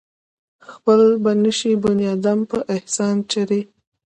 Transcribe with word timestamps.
خپل 0.69 1.01
به 1.23 1.31
نشي 1.43 1.71
بنيادم 1.83 2.39
پۀ 2.49 2.57
احسان 2.75 3.15
چرې 3.31 3.61